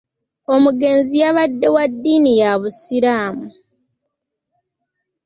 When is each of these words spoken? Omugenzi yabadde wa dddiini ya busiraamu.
Omugenzi 0.53 1.15
yabadde 1.23 1.67
wa 1.75 1.83
dddiini 1.91 2.31
ya 2.41 2.51
busiraamu. 2.61 3.47